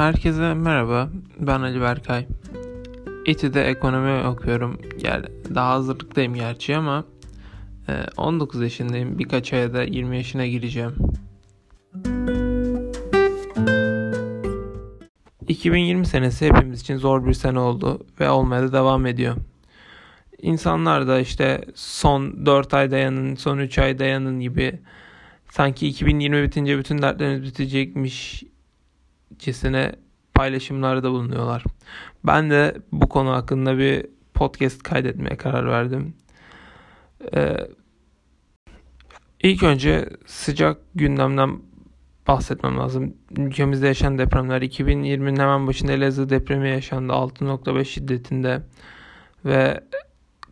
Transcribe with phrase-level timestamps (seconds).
[0.00, 1.10] Herkese merhaba.
[1.38, 2.26] Ben Ali Berkay.
[3.26, 4.80] İTÜ'de ekonomi okuyorum.
[5.02, 7.04] Yani daha hazırlıktayım gerçi ama
[8.16, 9.18] 19 e, yaşındayım.
[9.18, 10.94] Birkaç aya da 20 yaşına gireceğim.
[15.48, 19.36] 2020 senesi hepimiz için zor bir sene oldu ve olmaya da devam ediyor.
[20.42, 24.80] İnsanlar da işte son 4 ay dayanın, son 3 ay dayanın gibi
[25.50, 28.44] sanki 2020 bitince bütün dertleriniz bitecekmiş
[29.40, 29.92] cisine
[30.34, 31.64] paylaşımlarda bulunuyorlar.
[32.24, 36.14] Ben de bu konu hakkında bir podcast kaydetmeye karar verdim.
[37.34, 37.56] Ee,
[39.42, 41.58] ilk önce sıcak gündemden
[42.28, 43.14] bahsetmem lazım.
[43.36, 48.62] Ülkemizde yaşanan depremler 2020'nin hemen başında Elazığ depremi yaşandı 6.5 şiddetinde
[49.44, 49.80] ve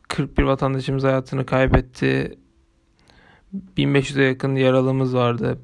[0.09, 2.39] 41 vatandaşımız hayatını kaybetti.
[3.77, 5.59] 1500'e yakın yaralımız vardı.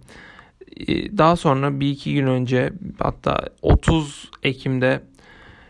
[0.77, 5.03] Ee, daha sonra bir iki gün önce hatta 30 Ekim'de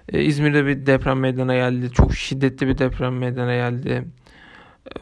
[0.08, 1.90] e, İzmir'de bir deprem meydana geldi.
[1.92, 4.04] Çok şiddetli bir deprem meydana geldi.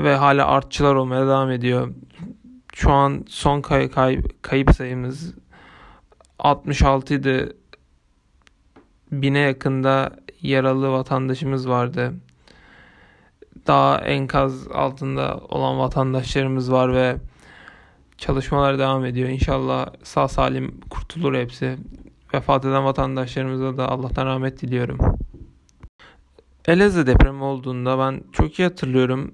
[0.00, 1.95] Ve hala artçılar olmaya devam ediyor.
[2.75, 5.34] Şu an son kay kay kayıp sayımız
[6.39, 7.53] 66 idi.
[9.12, 10.11] Bine yakında
[10.42, 12.14] yaralı vatandaşımız vardı.
[13.67, 17.17] Daha enkaz altında olan vatandaşlarımız var ve
[18.23, 19.28] Çalışmalar devam ediyor.
[19.28, 21.77] İnşallah sağ salim kurtulur hepsi.
[22.34, 24.98] Vefat eden vatandaşlarımıza da Allah'tan rahmet diliyorum.
[26.64, 29.33] Elazığ depremi olduğunda ben çok iyi hatırlıyorum.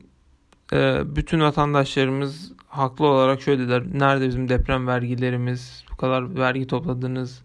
[0.73, 3.83] Ee, bütün vatandaşlarımız haklı olarak şöyle dediler.
[3.93, 5.85] Nerede bizim deprem vergilerimiz?
[5.93, 7.43] Bu kadar vergi topladınız.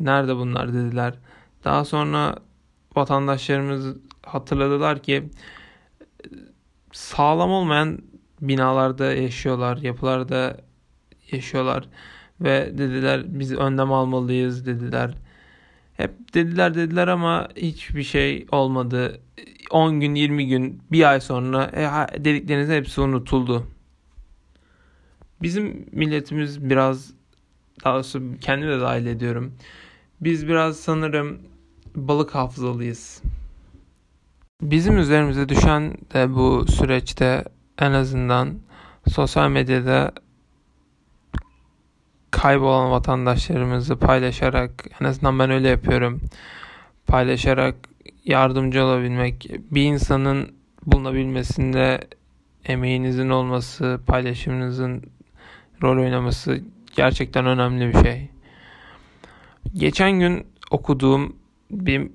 [0.00, 1.14] Nerede bunlar dediler.
[1.64, 2.36] Daha sonra
[2.96, 5.30] vatandaşlarımız hatırladılar ki
[6.92, 7.98] sağlam olmayan
[8.48, 10.56] binalarda yaşıyorlar, yapılarda
[11.32, 11.88] yaşıyorlar
[12.40, 15.14] ve dediler biz önlem almalıyız dediler.
[15.94, 19.20] Hep dediler dediler ama hiçbir şey olmadı.
[19.70, 23.66] 10 gün 20 gün bir ay sonra e, dediklerinizin hepsi unutuldu.
[25.42, 27.12] Bizim milletimiz biraz
[27.84, 29.52] daha doğrusu kendimi de dahil ediyorum.
[30.20, 31.38] Biz biraz sanırım
[31.94, 33.22] balık hafızalıyız.
[34.62, 37.44] Bizim üzerimize düşen de bu süreçte
[37.80, 38.58] en azından
[39.08, 40.12] sosyal medyada
[42.30, 44.70] kaybolan vatandaşlarımızı paylaşarak
[45.00, 46.20] en azından ben öyle yapıyorum.
[47.06, 47.74] Paylaşarak
[48.24, 50.54] yardımcı olabilmek, bir insanın
[50.86, 52.00] bulunabilmesinde
[52.64, 55.02] emeğinizin olması, paylaşımınızın
[55.82, 56.60] rol oynaması
[56.96, 58.28] gerçekten önemli bir şey.
[59.74, 61.36] Geçen gün okuduğum
[61.70, 62.10] bir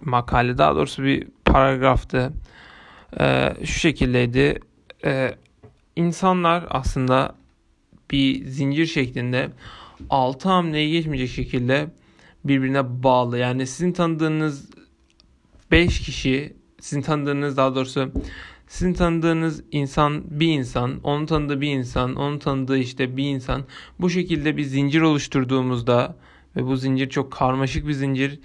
[0.00, 2.32] makale, daha doğrusu bir paragraftı.
[3.20, 4.60] Ee, şu şekildeydi
[5.04, 5.34] e,
[5.96, 7.34] insanlar aslında
[8.10, 9.50] bir zincir şeklinde
[10.10, 11.90] altı hamleyi geçmeyecek şekilde
[12.44, 13.38] birbirine bağlı.
[13.38, 14.70] Yani sizin tanıdığınız
[15.70, 18.12] 5 kişi, sizin tanıdığınız daha doğrusu
[18.66, 23.64] sizin tanıdığınız insan bir insan, onun tanıdığı bir insan, onun tanıdığı işte bir insan.
[24.00, 26.16] Bu şekilde bir zincir oluşturduğumuzda
[26.56, 28.40] ve bu zincir çok karmaşık bir zincir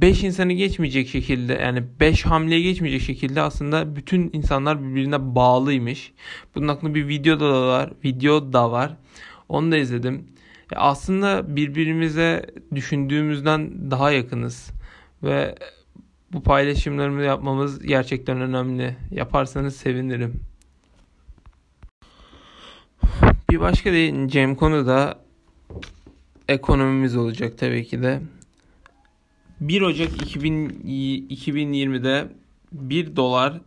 [0.00, 6.12] 5 insanı geçmeyecek şekilde yani 5 hamleye geçmeyecek şekilde aslında bütün insanlar birbirine bağlıymış.
[6.54, 7.90] Bunun hakkında bir video da var.
[8.04, 8.96] Video da var.
[9.48, 10.28] Onu da izledim.
[10.72, 14.70] E aslında birbirimize düşündüğümüzden daha yakınız.
[15.22, 15.54] Ve
[16.32, 18.96] bu paylaşımlarımı yapmamız gerçekten önemli.
[19.10, 20.40] Yaparsanız sevinirim.
[23.50, 25.18] Bir başka değineceğim konu da
[26.48, 28.20] ekonomimiz olacak tabii ki de.
[29.60, 30.68] 1 Ocak 2000,
[31.30, 32.28] 2020'de
[32.72, 33.60] 1 dolar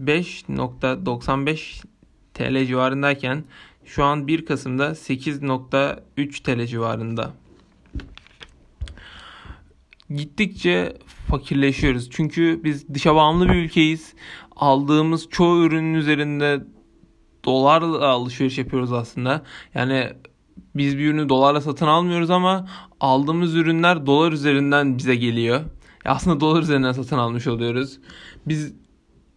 [0.00, 1.84] 5.95
[2.34, 3.44] TL civarındayken
[3.84, 7.32] şu an 1 Kasım'da 8.3 TL civarında.
[10.10, 10.96] Gittikçe
[11.28, 12.10] fakirleşiyoruz.
[12.10, 14.14] Çünkü biz dışa bağımlı bir ülkeyiz.
[14.56, 16.64] Aldığımız çoğu ürünün üzerinde
[17.44, 19.42] dolarla alışveriş yapıyoruz aslında.
[19.74, 20.12] Yani
[20.74, 22.68] biz bir ürünü dolarla satın almıyoruz ama
[23.00, 25.60] aldığımız ürünler dolar üzerinden bize geliyor.
[26.04, 27.98] Aslında dolar üzerinden satın almış oluyoruz.
[28.46, 28.72] Biz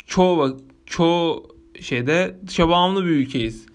[0.07, 1.47] çoğu çoğu
[1.81, 3.65] şeyde dışa bağımlı bir ülkeyiz.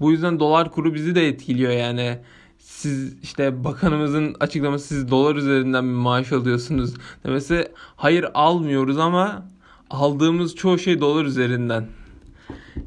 [0.00, 2.18] Bu yüzden dolar kuru bizi de etkiliyor yani.
[2.58, 6.94] Siz işte bakanımızın açıklaması siz dolar üzerinden bir maaş alıyorsunuz
[7.24, 9.46] demesi hayır almıyoruz ama
[9.90, 11.86] aldığımız çoğu şey dolar üzerinden.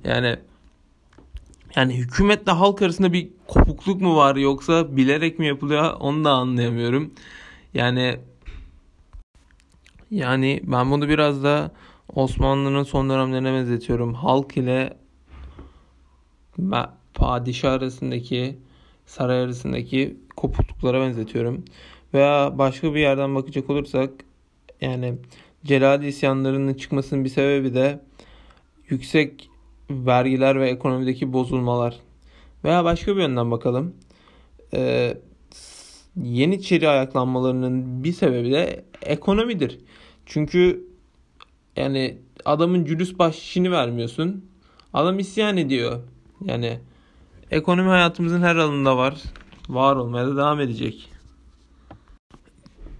[0.03, 0.37] Yani
[1.75, 7.13] yani hükümetle halk arasında bir kopukluk mu var yoksa bilerek mi yapılıyor onu da anlayamıyorum.
[7.73, 8.19] Yani
[10.11, 11.71] yani ben bunu biraz da
[12.15, 14.13] Osmanlı'nın son dönemlerine benzetiyorum.
[14.13, 14.97] Halk ile
[17.13, 18.57] padişah arasındaki
[19.05, 21.65] saray arasındaki kopukluklara benzetiyorum.
[22.13, 24.09] Veya başka bir yerden bakacak olursak
[24.81, 25.13] yani
[25.65, 27.99] Celali isyanlarının çıkmasının bir sebebi de
[28.89, 29.50] yüksek
[30.05, 31.99] vergiler ve ekonomideki bozulmalar.
[32.63, 33.95] Veya başka bir yönden bakalım.
[34.73, 35.17] Ee,
[36.15, 39.79] Yeniçeri ayaklanmalarının bir sebebi de ekonomidir.
[40.25, 40.87] Çünkü
[41.75, 44.45] yani adamın cülüs bahşişini vermiyorsun.
[44.93, 45.99] Adam isyan ediyor.
[46.45, 46.79] Yani
[47.51, 49.21] ekonomi hayatımızın her alanında var.
[49.69, 51.09] Var olmaya da devam edecek.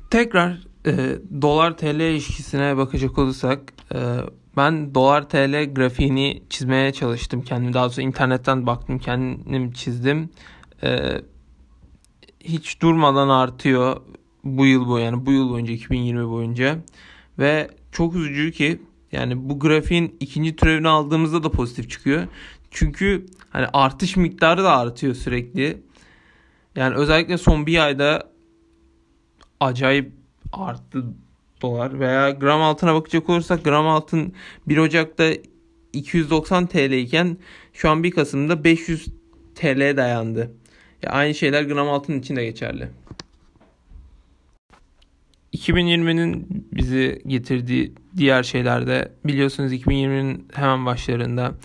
[0.10, 3.74] Tekrar e, dolar TL ilişkisine bakacak olursak
[4.58, 7.74] ben dolar TL grafiğini çizmeye çalıştım kendim.
[7.74, 10.30] Daha doğrusu internetten baktım kendim çizdim.
[10.84, 11.22] E,
[12.40, 14.02] hiç durmadan artıyor
[14.44, 16.78] bu yıl bu yani bu yıl boyunca 2020 boyunca
[17.40, 22.28] ve çok üzücü ki yani bu grafiğin ikinci türevini aldığımızda da pozitif çıkıyor.
[22.72, 25.84] Çünkü hani artış miktarı da artıyor sürekli.
[26.76, 28.32] Yani özellikle son bir ayda
[29.60, 30.14] acayip
[30.52, 31.06] arttı
[31.62, 34.34] dolar veya gram altına bakacak olursak gram altın
[34.68, 35.34] 1 Ocak'ta
[35.94, 37.38] 290 TL iken
[37.74, 39.08] şu an 1 Kasım'da 500
[39.56, 40.52] TL dayandı.
[41.04, 42.90] Ya aynı şeyler gram altın için de geçerli.
[45.54, 51.56] 2020'nin bizi getirdiği diğer şeylerde biliyorsunuz 2020'nin hemen başlarında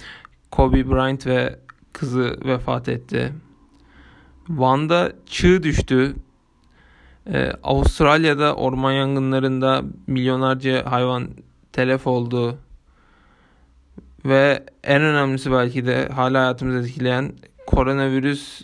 [0.51, 1.59] Kobe Bryant ve
[1.93, 3.33] kızı vefat etti.
[4.49, 6.15] Van'da çığ düştü.
[7.33, 11.29] Ee, Avustralya'da orman yangınlarında milyonlarca hayvan
[11.73, 12.59] telef oldu.
[14.25, 17.33] Ve en önemlisi belki de hala hayatımızı etkileyen
[17.67, 18.63] koronavirüs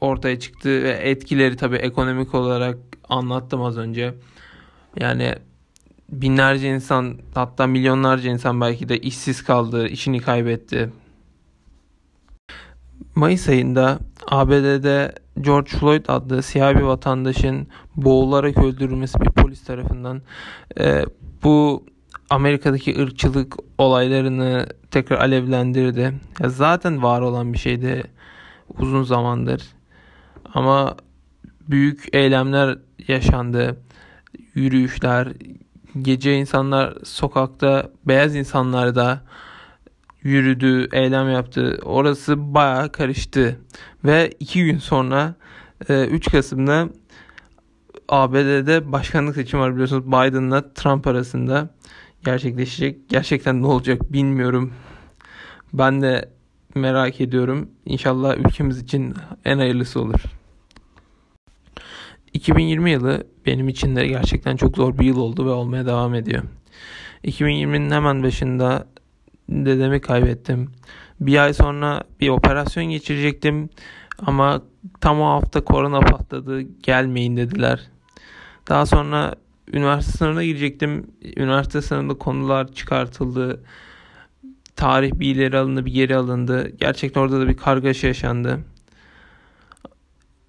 [0.00, 4.14] ortaya çıktı ve etkileri tabii ekonomik olarak anlattım az önce.
[5.00, 5.34] Yani
[6.08, 10.90] binlerce insan hatta milyonlarca insan belki de işsiz kaldı, işini kaybetti.
[13.14, 20.22] Mayıs ayında ABD'de George Floyd adlı siyah bir vatandaşın boğularak öldürülmesi bir polis tarafından
[20.80, 21.04] e,
[21.42, 21.84] bu
[22.30, 26.12] Amerika'daki ırkçılık olaylarını tekrar alevlendirdi.
[26.40, 28.02] Ya zaten var olan bir şeydi
[28.78, 29.62] uzun zamandır.
[30.54, 30.96] Ama
[31.68, 33.80] büyük eylemler yaşandı.
[34.54, 35.28] Yürüyüşler,
[36.02, 39.20] gece insanlar sokakta, beyaz insanlar da
[40.22, 41.78] yürüdü, eylem yaptı.
[41.82, 43.60] Orası bayağı karıştı.
[44.04, 45.34] Ve iki gün sonra
[45.88, 46.88] 3 e, Kasım'da
[48.08, 51.68] ABD'de başkanlık seçimi var biliyorsunuz Biden'la Trump arasında
[52.24, 53.08] gerçekleşecek.
[53.08, 54.72] Gerçekten ne olacak bilmiyorum.
[55.72, 56.28] Ben de
[56.74, 57.70] merak ediyorum.
[57.86, 59.14] İnşallah ülkemiz için
[59.44, 60.20] en hayırlısı olur.
[62.32, 66.42] 2020 yılı benim için de gerçekten çok zor bir yıl oldu ve olmaya devam ediyor.
[67.24, 68.86] 2020'nin hemen başında
[69.48, 70.70] dedemi kaybettim.
[71.20, 73.70] Bir ay sonra bir operasyon geçirecektim
[74.18, 74.62] ama
[75.00, 77.80] tam o hafta korona patladı gelmeyin dediler.
[78.68, 79.34] Daha sonra
[79.72, 81.06] üniversite sınavına girecektim.
[81.36, 83.64] Üniversite sınavında konular çıkartıldı.
[84.76, 86.68] Tarih bir ileri alındı bir geri alındı.
[86.68, 88.60] Gerçekten orada da bir kargaşa yaşandı.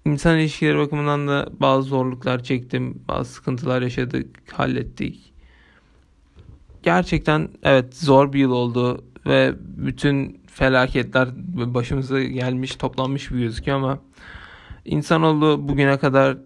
[0.04, 3.02] İnsan ilişkileri bakımından da bazı zorluklar çektim.
[3.08, 5.33] Bazı sıkıntılar yaşadık, hallettik.
[6.84, 11.28] Gerçekten evet zor bir yıl oldu ve bütün felaketler
[11.74, 13.98] başımıza gelmiş, toplanmış bir gözüküyor ama
[14.84, 16.36] insanoğlu bugüne kadar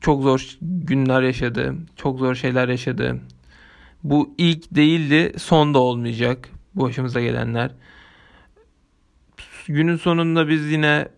[0.00, 1.74] çok zor günler yaşadı.
[1.96, 3.20] Çok zor şeyler yaşadı.
[4.04, 7.70] Bu ilk değildi, son da olmayacak başımıza gelenler.
[9.66, 11.08] Günün sonunda biz yine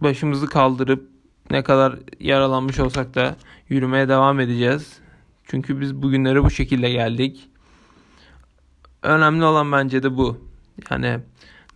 [0.00, 1.08] başımızı kaldırıp
[1.50, 3.36] ne kadar yaralanmış olsak da
[3.68, 5.05] yürümeye devam edeceğiz.
[5.46, 7.48] Çünkü biz bugünlere bu şekilde geldik.
[9.02, 10.38] Önemli olan bence de bu.
[10.90, 11.18] Yani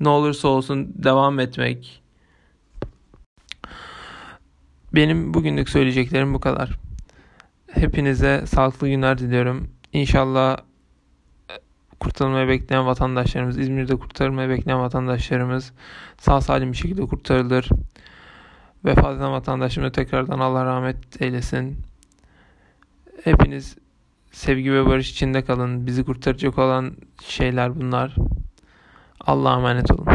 [0.00, 2.02] ne olursa olsun devam etmek.
[4.94, 6.78] Benim bugünlük söyleyeceklerim bu kadar.
[7.72, 9.70] Hepinize sağlıklı günler diliyorum.
[9.92, 10.56] İnşallah
[12.00, 15.72] kurtarılmaya bekleyen vatandaşlarımız, İzmir'de kurtarılmaya bekleyen vatandaşlarımız
[16.18, 17.68] sağ salim bir şekilde kurtarılır.
[18.84, 21.89] Vefat eden vatandaşımı tekrardan Allah rahmet eylesin.
[23.24, 23.76] Hepiniz
[24.32, 25.86] sevgi ve barış içinde kalın.
[25.86, 28.16] Bizi kurtaracak olan şeyler bunlar.
[29.20, 30.06] Allah'a emanet olun.